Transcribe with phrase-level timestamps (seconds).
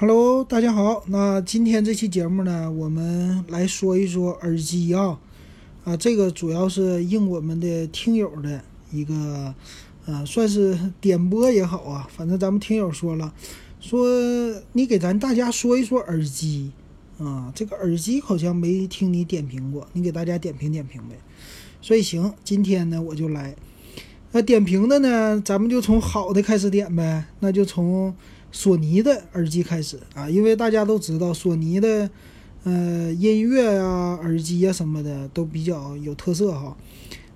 [0.00, 1.02] Hello，大家好。
[1.08, 5.18] 那今天这期节目呢，我们来说一说耳机啊，
[5.82, 9.52] 啊，这个主要是应我们的听友的一个，
[10.06, 12.08] 呃，算是点播也好啊。
[12.16, 13.34] 反正咱们听友说了，
[13.80, 14.06] 说
[14.70, 16.70] 你给咱大家说一说耳机
[17.18, 21.18] 啊，这个耳机好像没听你点评过，你给大家点评点评呗。
[21.82, 23.56] 所以行，今天呢我就来，
[24.30, 28.14] 那点评的呢，咱们就从好的开始点呗，那就从。
[28.50, 32.10] 索尼的耳机开始啊，因为大家都知道索尼的，
[32.64, 36.76] 呃，音乐呀、耳机呀什么的都比较有特色哈。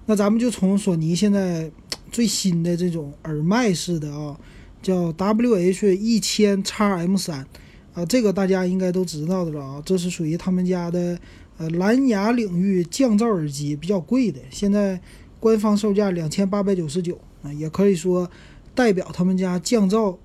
[0.07, 1.71] 那咱们就从索尼现在
[2.11, 4.37] 最新的这种耳麦式的啊，
[4.83, 7.47] 叫 WH 一千 x M 三
[7.95, 9.83] 啊，这个大家应该都知道的了啊。
[9.85, 11.19] 这是属于他们家的
[11.59, 15.01] 呃蓝牙领域降噪耳机，比较贵的，现在
[15.39, 18.29] 官方售价两千八百九十九啊，也可以说
[18.75, 20.17] 代表他们家降噪。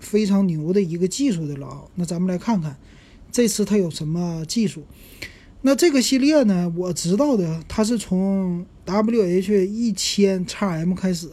[0.00, 2.76] 非常牛的一个技术的了啊，那咱们来看看，
[3.30, 4.84] 这次它有什么技术？
[5.62, 11.30] 那这个系列呢，我知道的，它是从 WH 一千 x M 开始，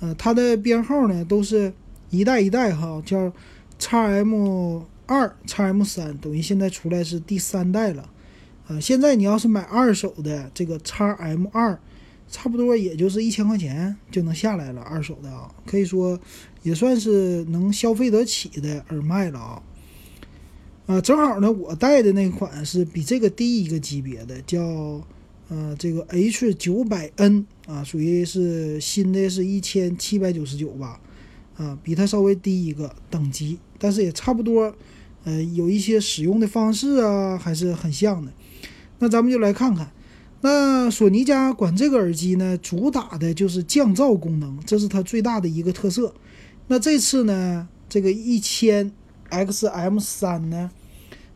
[0.00, 1.72] 呃，它的编号呢都是
[2.10, 3.32] 一代一代哈，叫
[3.78, 8.10] x M 二、x M 三，等于现在出来是第三代了，
[8.68, 11.78] 呃，现在你要是买二手的这个 x M 二。
[12.28, 16.18] 差不多也就是一千块钱就能下来了，二手的啊，可以说
[16.62, 19.62] 也算是能消费得起的耳麦了啊。
[20.86, 24.60] 啊，正好呢，我带的那款是比这个低一个级别的，叫
[25.48, 31.00] 呃这个 H 九百 N 啊，属于是新的，是一千七百九十九吧，
[31.56, 34.74] 啊，比它稍微低一个等级，但是也差不多，
[35.24, 38.32] 呃，有一些使用的方式啊还是很像的。
[38.98, 39.90] 那咱们就来看看。
[40.44, 46.12] 那索尼家管这个耳机呢，主打的就是降噪功能，这是它最大的一个特色。
[46.66, 48.92] 那这次呢，这个一千
[49.30, 50.70] XM 三呢，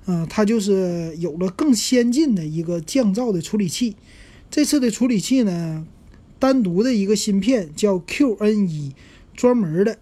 [0.05, 3.97] 嗯，它就是有了更先进的一个降噪的处理器。
[4.51, 5.86] 这次的处理器呢，
[6.39, 8.95] 单独的一个芯片叫 QN 一，
[9.35, 9.96] 专门的，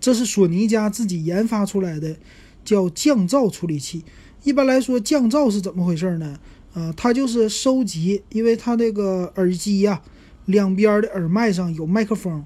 [0.00, 2.16] 这是索尼家自己研发出来的，
[2.64, 4.02] 叫降噪处理器。
[4.44, 6.38] 一般来说，降噪是怎么回事呢？
[6.76, 10.02] 啊，它就是收集，因为它这个耳机呀，
[10.44, 12.44] 两边的耳麦上有麦克风，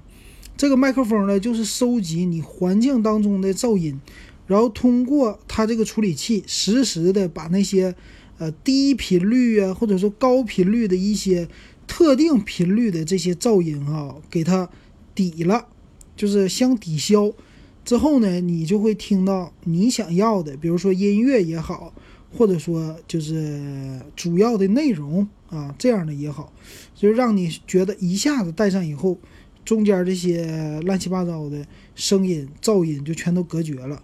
[0.55, 3.99] 这个麦克风呢，就是收集你环境当中的噪音，
[4.47, 7.93] 然后通过它这个处理器，实时的把那些
[8.37, 11.49] 呃低频率啊，或者说高频率的一些
[11.85, 14.69] 特定频率的这些噪音啊，给它
[15.13, 15.67] 抵了，
[16.15, 17.33] 就是相抵消
[17.83, 21.93] 之后呢，你就会听到你想要的，比如说音乐也好。
[22.37, 26.51] 或者说就是主要的内容啊，这样的也好，
[26.95, 29.17] 就让你觉得一下子戴上以后，
[29.65, 34.01] 中间这些乱七八糟的声音、噪音就全都隔绝了。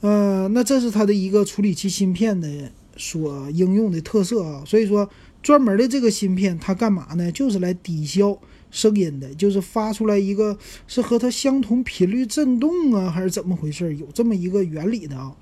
[0.00, 4.62] 呃，那这是它的一个处理器芯片的所应用的特色啊。
[4.64, 5.10] 所以说，
[5.42, 7.32] 专门的这个芯片它干嘛呢？
[7.32, 8.38] 就是来抵消
[8.70, 10.56] 声音的，就是发出来一个
[10.86, 13.96] 是和它相同频率振动啊，还是怎么回事？
[13.96, 15.34] 有这么一个原理的啊。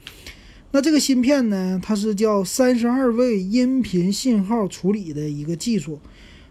[0.76, 5.98] 那这个芯片呢，它是叫三十二位音频信号处理的一个技术，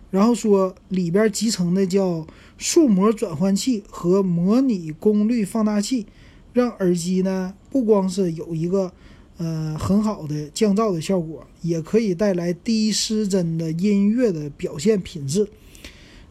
[0.09, 2.25] 然后说里边集成的叫
[2.57, 6.07] 数模转换器和模拟功率放大器，
[6.53, 8.91] 让耳机呢不光是有一个
[9.37, 15.47] 呃很好的降噪的效果，也可以带来低失真的音乐的表现品质。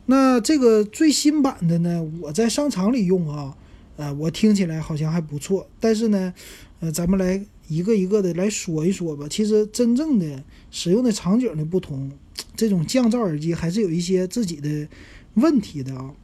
[0.06, 3.56] 那这个最新版的呢，我在商场里用啊，
[3.98, 6.34] 呃，我听起来好像还不错，但是呢，
[6.80, 7.46] 呃，咱们来。
[7.68, 9.26] 一个一个的来说一说吧。
[9.28, 12.10] 其实真正的使用的场景的不同，
[12.56, 14.88] 这种降噪耳机还是有一些自己的
[15.34, 16.14] 问题的啊。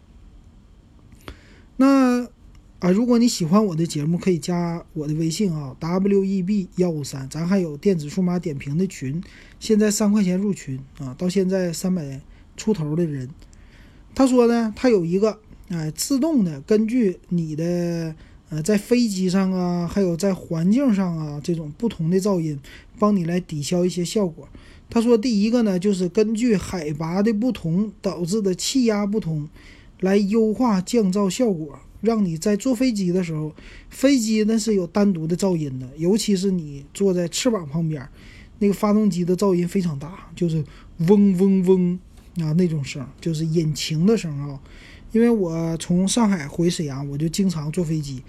[1.76, 2.28] 那
[2.78, 9.22] 啊，如果你喜欢我的节目，可以加我的微信啊，w e b 幺五三，咱还有电子数码点评的群，
[9.58, 12.20] 现在三块钱入群啊，到现在三百
[12.56, 13.28] 出头的人。
[14.14, 18.14] 他说呢，他有一个哎，自动的根据你的。
[18.50, 22.58] 呃，在飞机上啊，还有在环境上啊，这种不同的噪音，
[22.99, 24.49] 帮你来抵消一些效果。
[24.91, 29.49] 他说，第一个呢，就是根据海拔的不同导致的气压不同，
[30.00, 33.55] 来优化降噪效果，让你在坐飞机的时候，
[33.88, 38.05] 飞机那是有单独的噪音的，尤其是你坐在翅膀旁边，
[38.58, 40.64] 那个发动机的噪音非常大，就是
[41.08, 42.00] 嗡嗡嗡
[42.44, 44.58] 啊那种声，就是引擎的声啊。
[45.12, 48.22] 因为我从上海回沈阳，我就经常坐飞机，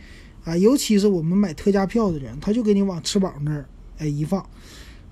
[0.43, 3.65] 啊，尤其是我们买特价票的人，他就给你往翅膀那儿，
[3.97, 4.43] 哎一放，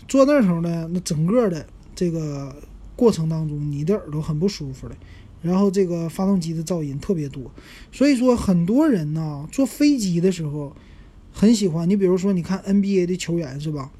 [0.07, 2.55] 坐那时候呢，那整个的这个
[2.95, 4.95] 过程当中，你的耳朵很不舒服的，
[5.41, 7.51] 然后这个发动机的噪音特别多，
[7.91, 10.75] 所以说很多人呢坐飞机的时候，
[11.31, 11.87] 很喜欢。
[11.87, 13.91] 你比如说，你看 NBA 的球员是吧？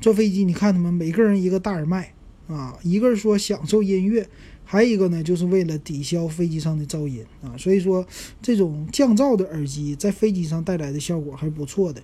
[0.00, 2.12] 坐飞机，你看他们每个人一个大耳麦
[2.48, 4.28] 啊，一个是说享受音乐，
[4.64, 7.54] 还有一个呢，就是为了抵消飞机上的噪音啊。
[7.56, 8.06] 所以说，
[8.42, 12.02] 这种降噪的耳机在飞机上带来的效果还是不错的。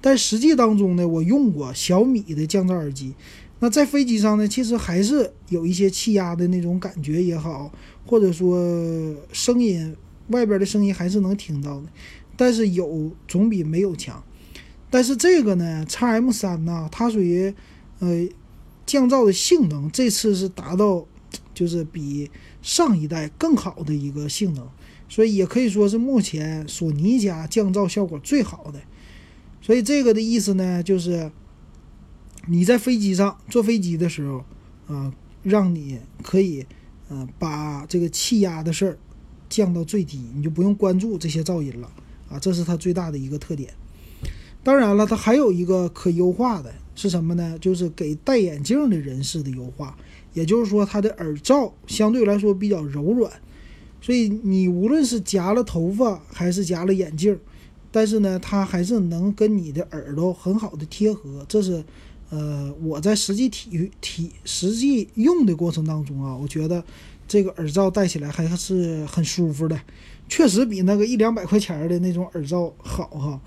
[0.00, 3.14] 但实际当中呢，我用过小米的降噪耳机，
[3.60, 7.72] 那在飞机上呢，其实还是有一些气压的那种感觉也好，
[8.04, 8.58] 或者说
[9.32, 9.96] 声音
[10.28, 11.86] 外边的声音还是能听到的，
[12.36, 14.22] 但是有总比没有强。
[14.90, 17.54] 但是这个呢，x M 三呢，它属于
[18.00, 18.28] 呃
[18.84, 21.06] 降噪的性能，这次是达到
[21.54, 22.30] 就是比
[22.60, 24.66] 上一代更好的一个性能，
[25.08, 28.80] 所以也可以说是目前索尼家降噪效果最好的。
[29.62, 31.30] 所以这个的意思呢，就是
[32.48, 34.44] 你在飞机上坐飞机的时候
[34.86, 36.66] 啊，让你可以
[37.08, 38.98] 呃把这个气压的事儿
[39.48, 41.90] 降到最低，你就不用关注这些噪音了
[42.28, 43.72] 啊，这是它最大的一个特点。
[44.62, 47.58] 当然了，它还有一个可优化的是什么呢？
[47.58, 49.96] 就是给戴眼镜的人士的优化，
[50.34, 53.32] 也就是说它的耳罩相对来说比较柔软，
[54.02, 57.38] 所以你无论是夹了头发还是夹了眼镜，
[57.90, 61.46] 但是呢，它还是能跟你的耳朵很好的贴合。
[61.48, 61.82] 这是
[62.28, 66.84] 呃我在实际体育体实际用的过程当中啊，我觉得
[67.26, 69.80] 这个耳罩戴起来还是很舒服的，
[70.28, 73.40] 确实比那个一两百块钱的那种耳罩好哈。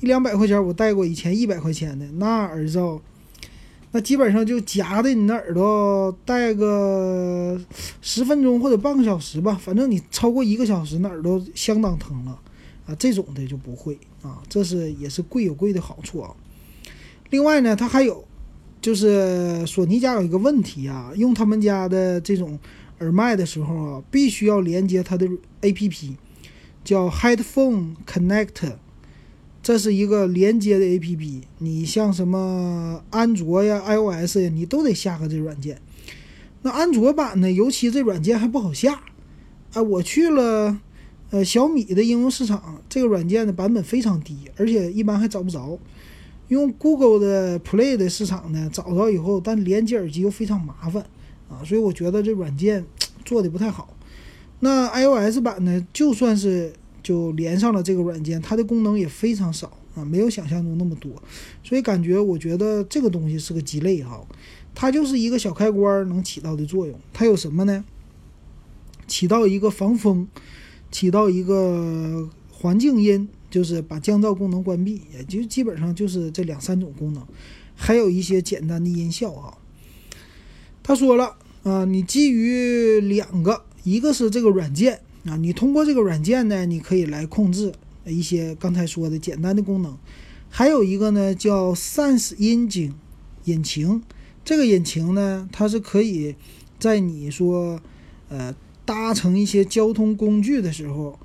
[0.00, 3.00] 一两百块钱，我戴过以前一百块钱的那耳罩，
[3.94, 7.60] 那基本上就夹的你那耳朵戴个
[8.00, 12.40] 十分钟或者半个小时吧，反正你超过一个小时，那耳朵相当疼了
[12.86, 12.94] 啊。
[12.98, 16.34] 这种的就不会啊，这是也是贵有贵的好处啊。
[17.28, 18.24] 另外呢，它还有
[18.80, 22.58] 就是索尼家有一个问题啊，用他们家的这种
[23.00, 25.28] 耳麦的时候啊，必须要连接它的
[25.60, 26.14] APP，
[26.82, 28.72] 叫 Headphone Connect。
[29.62, 35.80] 这是一个连接的 A P P，你像什么安卓呀、I O S 呀，你都得下个这软件。
[36.62, 39.04] 那安卓版呢，尤其这软件还不好下。
[39.74, 40.80] 哎，我去了，
[41.30, 45.78] 呃，小米的应用市场，这个软件的版本非常低，而且一般还找不着。
[46.48, 51.06] 用 Google 的 Play 的市场呢，找着以后，但连接耳机又非常麻烦
[51.48, 52.84] 啊，所以我觉得这软件
[53.24, 53.96] 做的不太好。
[54.58, 56.72] 那 I O S 版呢，就算是。
[57.02, 61.10] 就连上了这个软件，它的功能也非常少啊，没有想象中那么多，
[61.64, 64.24] 所以感觉我觉得这个东西是个鸡肋哈。
[64.74, 67.84] 它就是一个小开关能起到的作用，它有什么呢？
[69.06, 70.26] 起到一个防风，
[70.90, 77.26] 起到一个环境音，就是把降噪功能关闭，也就基本上就是这两三种功能，
[77.74, 79.58] 还有一些简单的音效啊。
[80.82, 85.00] 他说了啊，你基于两个，一个是这个软件。
[85.24, 87.72] 啊，你通过这个软件呢，你可以来控制
[88.04, 89.96] 一些刚才说的简单的功能。
[90.50, 92.94] 还有一个呢，叫 Sense Engine
[93.44, 94.02] 引擎。
[94.44, 96.34] 这个引擎呢，它是可以
[96.80, 97.80] 在你说
[98.28, 98.52] 呃
[98.84, 101.16] 搭乘一些交通工具的时候，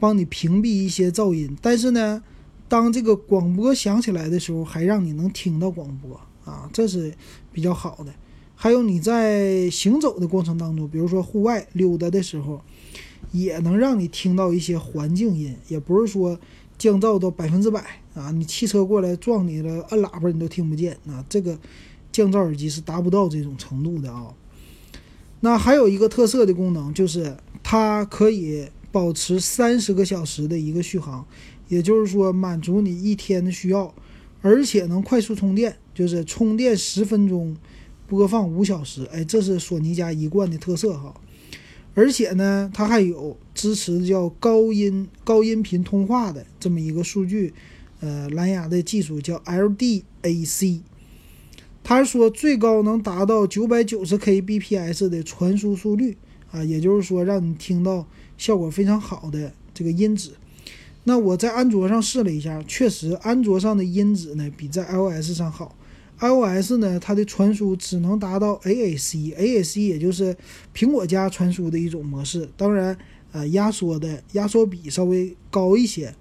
[0.00, 1.54] 帮你屏蔽一些噪音。
[1.60, 2.22] 但是呢，
[2.68, 6.18] 当这个广播响起来的时候，还让你能听到广播
[6.50, 7.12] 啊，这是
[7.52, 8.14] 比较好的。
[8.54, 12.62] 还有你在行走的过程当中，比如说户外溜达的时候。
[13.30, 16.38] 也能让你听到一些环境音，也不是说
[16.76, 18.30] 降噪到百分之百啊。
[18.32, 21.24] 你汽车过来撞你了，按喇叭你都听不见啊。
[21.28, 21.58] 这个
[22.10, 24.34] 降噪耳机是达不到这种程度的啊。
[25.40, 31.26] 那还有一个特色的功能就是它可以保持三十个小时的一个续航，
[31.68, 33.94] 也就是说满足你一天的需要，
[34.40, 37.56] 而且能快速充电，就是充电十分钟，
[38.06, 39.08] 播放五小时。
[39.12, 41.14] 哎，这是索尼家一贯的特色哈。
[41.94, 47.52] 而且呢，它还有支持叫高音高音频通话的这么一个数据，
[48.00, 50.80] 呃，蓝牙的技术叫 LDAC。
[51.84, 56.16] 他说最高能达到九百九十 Kbps 的传输速率
[56.50, 58.06] 啊，也就是说让你听到
[58.38, 60.30] 效果非常好的这个音质。
[61.04, 65.76] 那我在安卓上试了一下，确实安卓上的音质呢比在 iOS 上好。
[66.22, 70.36] iOS 呢，它的传输只能达到 AAC，AAC 也就是
[70.72, 72.48] 苹果家传输的一种模式。
[72.56, 72.96] 当然，
[73.32, 76.14] 呃，压缩的压缩比稍微高一些。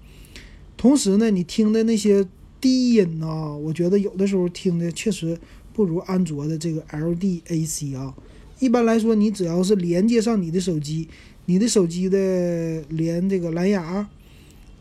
[0.76, 2.28] 同时呢，你听的那些
[2.60, 5.38] 低音呢，我觉得有的时候听的确实
[5.72, 8.16] 不如安卓的这个 LDAC 啊。
[8.60, 11.08] 一般来说，你只要是连接上你的手机，
[11.46, 14.10] 你的手机的连这个蓝牙。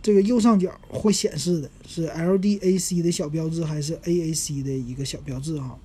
[0.02, 5.78] 这个右上角会显示的是 LDAC 的小标志还是 AAC 的一个小标志哈。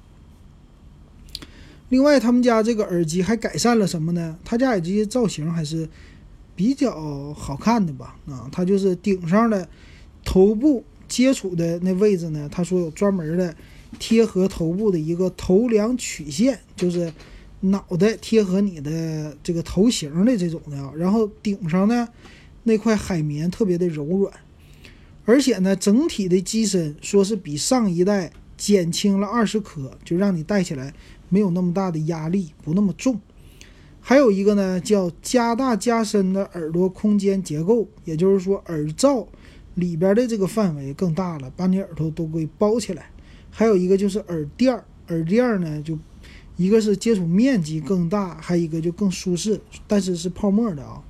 [1.89, 4.37] 另外，他们家这个耳机还改善了什么呢？
[4.43, 5.87] 他家耳机造型还是
[6.55, 8.17] 比较好看的吧？
[8.27, 9.69] 啊，它就是顶上的
[10.23, 13.55] 头部接触的那位置呢，他说有专门的
[13.99, 17.13] 贴合头部的一个头梁曲线，就是
[17.59, 20.91] 脑袋贴合你的这个头型的这种的啊。
[20.95, 22.07] 然后顶上呢
[22.67, 24.33] 那块海绵特别的柔软，
[25.23, 30.93] 而且呢整体的机身说是比上一代减轻了二十克，就让你戴起来
[31.29, 33.21] 没有那么大的压力，不那么重。
[34.01, 39.27] 还有一个呢，叫加大加深的耳朵空间结构，也就是说耳罩
[39.75, 43.11] 里边的这个范围更大了，把你耳朵都给包起来。
[43.51, 45.97] 还有一个就是耳垫儿，耳垫儿呢就
[46.57, 51.03] 一个是接触面积更大，还有一个就更舒适，但是是泡沫的啊。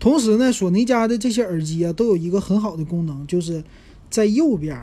[0.00, 3.62] 同时呢，索尼家的这些耳机啊都有一个很好的功能，就是
[4.10, 4.76] 在右边，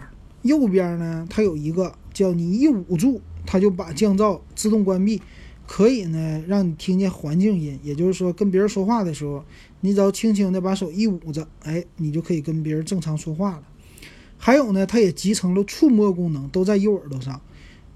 [0.43, 5.21] 右边呢它有一个叫你一捂住，它就把降噪自动关闭。
[5.65, 9.43] 可以呢，让你听见环境音，也就是说，跟别人说话的时候，
[9.81, 13.63] 你只要轻轻的把手一捂着，哎，你就可以跟别人正常说话了。
[14.38, 17.41] 还有呢，它也集成了触摸功能，都在右耳朵上，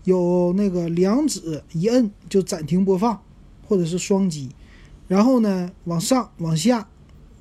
[0.04, 3.22] 有那个两指一摁就暂停播放，
[3.66, 4.50] 或者是双击，
[5.08, 6.90] 然后呢，往上、往下、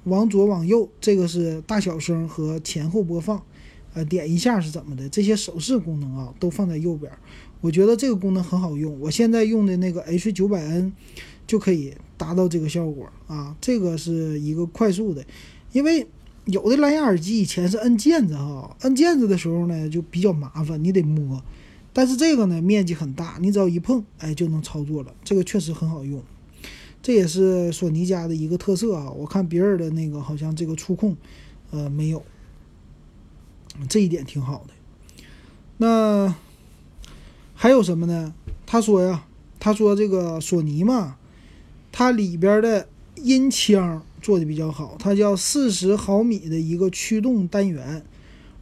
[0.05, 3.43] 往左、往右，这个是大小声和前后播放，
[3.93, 5.09] 呃，点一下是怎么的？
[5.09, 7.11] 这些手势功能啊，都放在右边。
[7.61, 10.93] 我觉得这个功能很好用，我现在用的那个 H 九百 N
[11.47, 13.55] 就可以达到这个效果啊。
[13.61, 15.23] 这个是一个快速的，
[15.73, 16.07] 因为
[16.47, 21.43] 有的蓝牙耳机以前是摁键子哈，摁键子的时候呢就比较麻烦，你得摸。
[21.93, 25.13] 但是这个呢面积很大，你只要一碰，哎就能操作了。
[25.23, 26.23] 这个确实很好用，
[27.03, 29.11] 这也是索尼家的一个特色啊。
[29.11, 31.17] 我看别人的那个好像这个触控，
[31.71, 32.23] 呃没有，
[33.89, 34.75] 这一点挺好的。
[35.79, 36.35] 那。
[37.53, 38.33] 还有什么呢？
[38.65, 39.27] 他说呀，
[39.59, 41.19] 他说这个索尼嘛，
[41.93, 48.03] 它里边的音腔做的比较好，它叫四十毫米的一个驱动单元，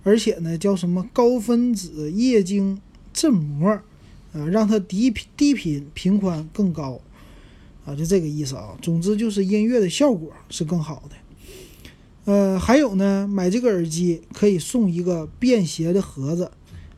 [0.02, 2.80] 而且呢叫什么高分子液晶
[3.12, 3.71] 振膜，
[4.33, 7.00] 啊，让它低频低频频宽更高，
[7.88, 8.76] 啊，就这个意思啊。
[8.83, 11.16] 总之就是音乐的效果是更好的。
[12.26, 16.50] 呃，还有呢，买这个耳机可以送一个便携的盒子。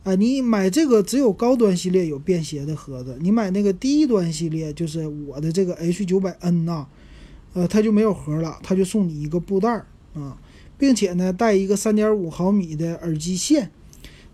[0.02, 6.86] 啊，你买这个只有高端系列有便携的盒子，你买那个低端系列，就是我的这个 H 九百 N 呐，
[7.52, 10.38] 呃，它就没有盒了，它就送你一个布袋儿啊，
[10.78, 13.70] 并且呢带一个三点五毫米的耳机线，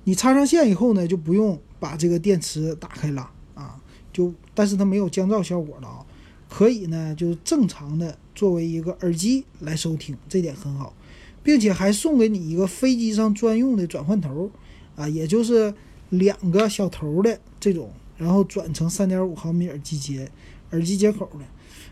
[0.04, 3.76] 你插上线以后呢，就不用把这个电池打开了啊，
[4.12, 6.05] 就但是它没有降噪效果了啊，
[6.48, 10.94] 可以呢就是正常的作为一个耳机来收听，这点很好，
[11.42, 14.50] 并且还送给你一个飞机上专用的转换头。
[14.96, 15.74] 啊，也就是
[16.08, 20.32] 两个小头的这种，然后转成三点五毫米耳机接
[20.70, 21.44] 耳机接口的。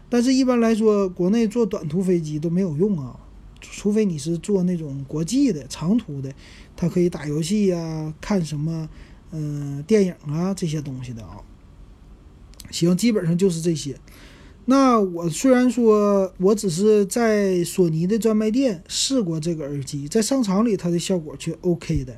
[0.09, 3.21] 但是，一般来说，国内坐短途飞机都没有用啊，
[3.61, 6.33] 除非你是坐那种国际的长途的，
[6.75, 8.89] 它可以打游戏呀、看什么
[9.33, 11.37] 嗯电影啊这些东西的啊。
[12.71, 13.95] 行，基本上就是这些。
[14.67, 22.17] 那我虽然说我只是在索尼的专卖店试过这个耳机，在商场里它的效果却 OK 的。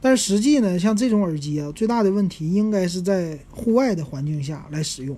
[0.00, 5.16] 但实际呢，像这种耳机啊，最大的问题应该是在户外的环境下来使用。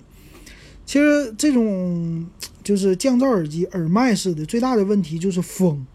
[0.85, 2.27] 其实这种
[2.65, 5.87] 就是降噪耳机、耳麦式的，最大的问题就是风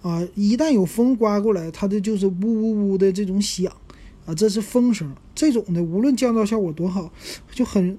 [0.00, 3.70] 啊，一旦有风刮过来，它的就是呜呜呜的这种响
[4.24, 5.12] 啊，这是风声。
[5.34, 7.12] 这种的无论降噪效果多好，
[7.52, 7.98] 就很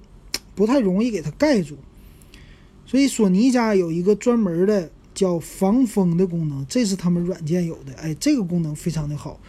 [0.54, 1.76] 不太容易给它盖住。
[2.86, 7.94] 所以索尼家有一个专门的叫防风的功能，这是他们软件有的。
[7.94, 9.40] 哎，这个功能非常的好。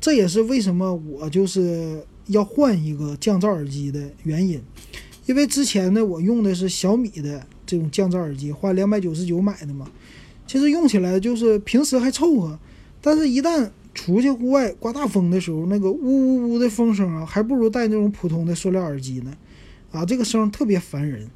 [0.00, 4.58] 这也是为什么我就是要换一个降噪耳机的原因，
[5.26, 9.90] 因为之前呢我用的是小米的这种降噪耳机，花两百九十九买的嘛，
[10.46, 12.58] 其实用起来就是平时还凑合，
[13.02, 19.36] 但是一旦出去户外刮大风的时候，那个呜呜呜的风声啊，还不如戴那种普通的塑料耳机呢，
[19.92, 21.28] 啊，这个声特别烦人，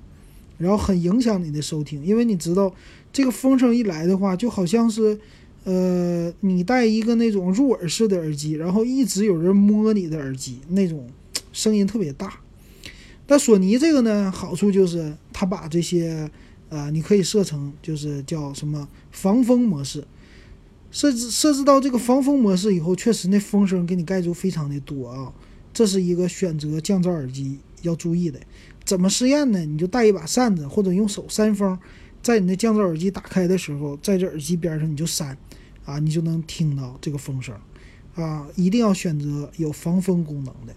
[0.58, 2.74] 然后很影响你的收听，因为你知道
[3.12, 5.18] 这个风声一来的话，就好像是。
[5.66, 11.08] 呃，你戴一个那种入耳式的耳机，然后一直有人摸你的耳机，那种
[11.54, 12.34] 声音特别大。
[13.26, 16.30] 但索尼这个呢，好处就是它把这些，
[16.68, 20.04] 呃，你可以设成就是叫什么防风模式。
[20.90, 25.32] 设置设置到这个防风模式以后，确实那风声给你盖住非常的多啊。
[25.72, 28.40] 这是一个选择降噪耳机要注意的。
[28.84, 29.60] 怎么试验呢？
[29.60, 31.78] 你就带一把扇子，或者用手扇风。
[32.22, 35.36] 在你的降噪耳机打开的时候，在这耳机边上你就扇，
[35.84, 37.54] 啊，你就能听到这个风声，
[38.14, 40.74] 啊，一定要选择有防风功能的。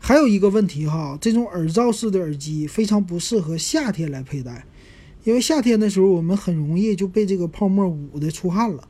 [0.00, 4.64] 还有一个问题哈，这种耳罩式的耳机非常不适合夏天来佩戴，
[5.22, 8.88] 因为夏天的时候我们很容易就被这个泡沫捂的出汗了，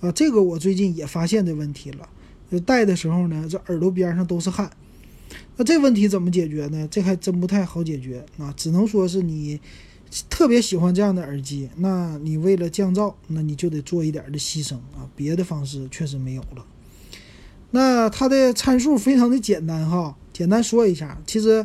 [0.00, 2.08] 啊，这个我最近也发现这问题了，
[2.50, 4.70] 就戴的时候呢，这耳朵边上都是汗。
[5.56, 6.88] 那这问题怎么解决呢？
[6.90, 9.60] 这还真不太好解决啊，只能说是你
[10.28, 16.66] 特别喜欢这样的耳机，那你为了降噪，那你就得做一点的牺牲啊，别的方式确实没有了。
[17.70, 21.64] 那它的参数非常的简单哈，简单说一下，其实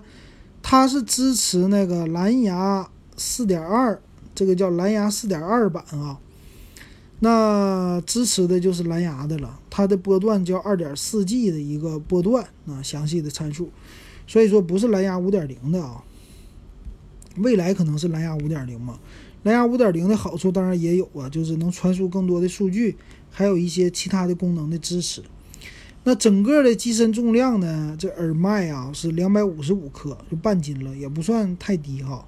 [0.62, 4.00] 它是支持那个蓝牙四点二，
[4.36, 6.20] 这个叫蓝牙四点二版啊。
[7.26, 13.72] 那支持的就是蓝牙的了，它的波段叫二点四 G 的一个波段啊，详细的参数，
[14.28, 16.04] 所以说不是蓝牙五点零的啊，
[17.38, 19.00] 未来可能是蓝牙五点零嘛。
[19.42, 22.96] 蓝牙五点零的好处当然也有啊，就是能传输更多的数据，
[23.32, 25.24] 还有一些其他的功能的支持。
[26.04, 32.28] 那整个的机身重量呢，这耳麦啊是两百五十五克，就半斤了，也不算太低哈。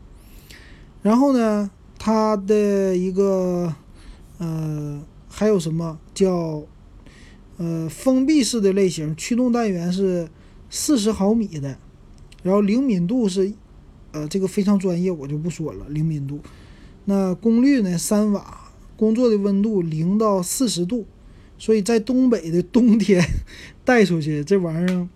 [1.04, 3.76] 然后呢，它的一个。
[4.38, 6.64] 呃，还有什么叫
[7.58, 9.16] 呃封闭式的类型？
[9.16, 10.30] 驱动单元是
[10.70, 11.78] 四十毫米的，
[12.44, 13.52] 然后灵敏度是
[14.12, 15.88] 呃这个非常专业，我就不说了。
[15.90, 16.40] 灵敏度，
[17.06, 21.06] 那功率呢三瓦，工作的温度零到四十度，
[21.58, 23.24] 所以在东北的冬天
[23.84, 25.08] 带出去这玩意儿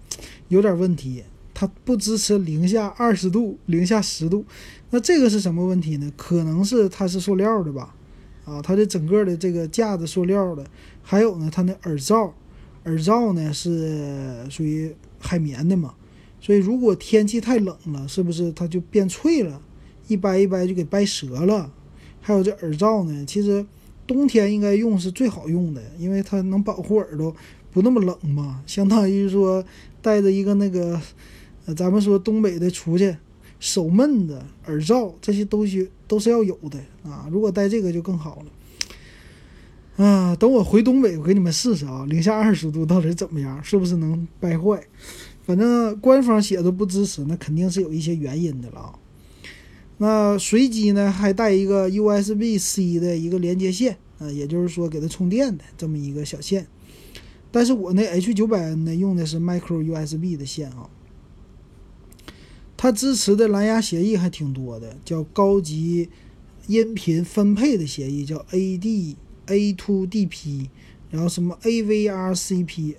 [0.47, 1.23] 有点问题，
[1.53, 4.45] 它不支持零下二十度、零下十度。
[4.89, 6.11] 那这个是什么问题呢？
[6.17, 7.95] 可能是它是塑料的吧。
[8.51, 10.65] 啊，它的整个的这个架子塑料的，
[11.01, 12.33] 还有呢，它那耳罩，
[12.83, 15.93] 耳罩呢是属于海绵的嘛，
[16.41, 19.61] 所以如果天气太冷了，是不是它就变脆了，
[20.07, 21.71] 一掰一掰就给掰折了？
[22.19, 23.65] 还有这耳罩呢，其实
[24.05, 27.33] 冬天应该用是最好用的，因为它能保护耳朵
[27.71, 29.63] 不那么冷嘛，相当于说
[30.01, 30.99] 戴着一个那个，
[31.65, 33.15] 呃，咱们说东北的出去。
[33.61, 37.29] 手闷的、耳罩这些东西都是要有的啊！
[37.31, 40.03] 如果带这个就更好了。
[40.03, 43.63] 啊，等我回东北，我给你们试试啊，零下二十度到底怎么样？
[43.63, 44.83] 是不是能掰坏？
[45.43, 48.95] 反正官方写的不支持，那肯定是有一些原因的了啊。
[49.99, 56.65] 那随机呢，还带一个 USB-C 的一个连接线啊，也就是说给它充电的这么一个小线。
[57.51, 60.89] 但是我那 H900N 呢，用的是 Micro USB 的线啊。
[62.81, 66.09] 它支持的蓝牙协议还挺多的，叫高级
[66.65, 69.15] 音频分配的协议，叫 AD
[69.45, 70.65] A2DP，
[71.11, 72.95] 然后什么 AVRCP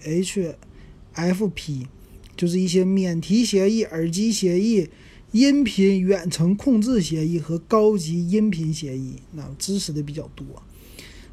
[1.16, 1.86] HFP，
[2.36, 4.88] 就是一些免提协议、耳机协议、
[5.32, 10.46] 音频远程控制协议和高级音频协议，那支持的比较多。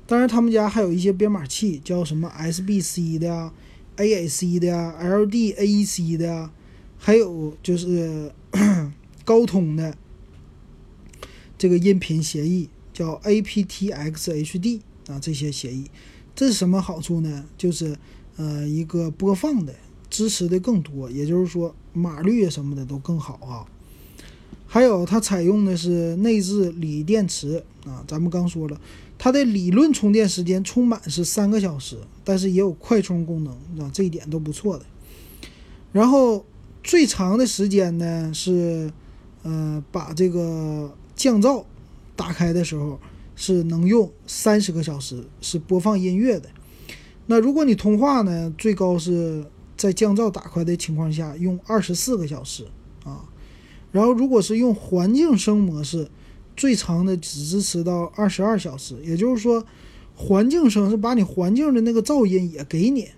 [0.08, 3.52] 当然，他们家还有一些编码器，叫什么 SBC 的、
[3.98, 6.50] AAC 的、LDAC 的。
[7.02, 8.30] 还有就是
[9.24, 9.96] 高通的
[11.58, 15.86] 这个音频协议叫 aptX-HD 啊，这些协议
[16.36, 17.46] 这是什么好处呢？
[17.58, 17.98] 就是
[18.38, 19.76] 呃一个播放的
[20.10, 23.68] 支持的更多，也就是说码率什么的都更好啊。
[24.66, 28.82] 还有它采用的是内置锂电池啊，咱们刚说了，
[29.18, 34.86] 它的理论充电时间充满是三个小时，但是也有快充功能啊，这一点都不错的。
[35.92, 36.46] 然后。
[36.89, 38.91] 最长的时间呢是，
[39.43, 41.63] 呃，把这个降噪
[42.15, 42.99] 打开的时候
[43.36, 46.49] 是能用三十个小时，是播放音乐的。
[47.28, 49.45] 那如果你通话呢，最高是
[49.78, 52.65] 在降噪打开的情况下用二十四个小时
[53.04, 53.23] 啊。
[53.91, 56.10] 然后如果是用环境声模式，
[56.58, 58.95] 最长的只支持到二十二小时。
[59.04, 59.63] 也就是说，
[60.15, 63.10] 环境声是把你环境的那个噪音也给你。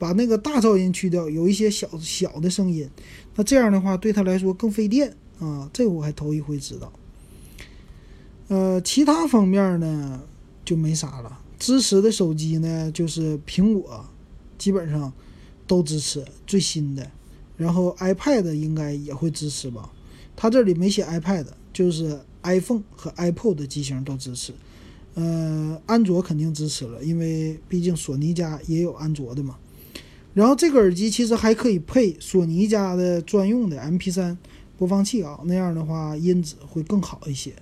[0.00, 2.88] 把那个大噪音去掉，有一些小小的声音，
[3.36, 6.90] 那这样的话对他来说更费电啊，这我还头一回知道。
[8.48, 10.22] 呃，其他方面呢
[10.64, 11.38] 就没啥了。
[11.58, 14.06] 支持的手机呢就是苹果，
[14.56, 15.12] 基本上
[15.66, 17.10] 都支持最新的，
[17.58, 19.92] 然后 iPad 应该也会支持吧？
[20.34, 24.54] 他这里没写 iPad，就是 iPhone 和 iPod 的机型都支持。
[25.12, 29.58] 呃，安卓肯定支持了，因为毕竟索尼家也有安卓的嘛。
[30.32, 34.36] 然后这个耳机其实还可以配索尼家的专用的 MP3
[34.78, 37.52] 播放器啊，那样的话音质会更好一些。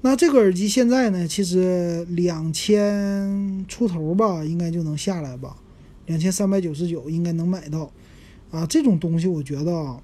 [0.00, 5.58] 那这个耳机现在呢，其实两千出头吧，应该就能下来吧，
[6.06, 7.92] 两千三百九十九应该能买到。
[8.50, 10.00] 啊，这种东西我觉得啊，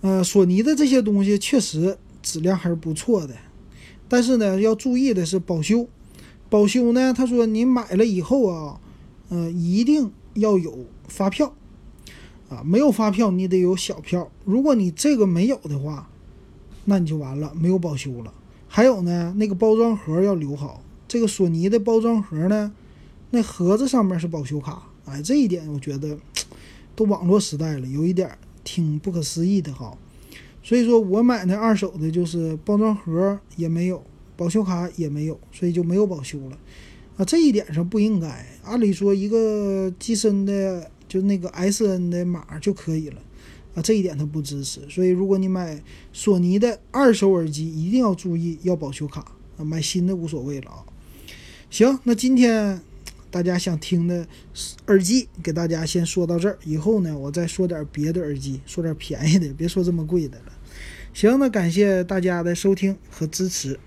[0.00, 3.34] 呃，索尼的这些东西确实质量还是不错的，
[4.08, 5.86] 但是呢，要注意的是保修。
[6.48, 8.80] 保修呢，他说你买了以后啊。
[9.28, 11.54] 呃，一定要有发票
[12.48, 12.62] 啊！
[12.64, 14.30] 没有发票，你得有小票。
[14.44, 16.08] 如果你这个没有的话，
[16.84, 18.32] 那你就完了，没有保修了。
[18.68, 22.72] 还有呢，那个包装盒要留好，这个索尼的包装盒呢，
[23.30, 26.16] 那盒子上面是保修卡，哎，这一点我觉得
[26.94, 29.96] 都网络时代了，有一点挺不可思议的哈。
[30.62, 34.02] 所以说我买那二手的，就是包装盒也没有，
[34.36, 36.58] 保修卡也没有，所以就没有保修了。
[37.16, 38.46] 啊，这一点上不应该。
[38.64, 43.22] 按理说一个机身的就那个 S N 的码就可以了。
[43.74, 44.80] 啊，这一点它不支持。
[44.88, 49.20] 所以如果你买索尼的二手耳机，一定要注意要保修卡。
[49.56, 50.84] 啊，买新的无所谓了啊。
[51.70, 52.80] 行，那今天
[53.30, 54.26] 大家想听的
[54.86, 56.58] 耳机，给大家先说到这儿。
[56.64, 60.52] 以后呢，我再说点别的耳机，说点便宜的，别说这么贵的了。
[61.14, 63.78] 行，那感谢大家的收听和支持。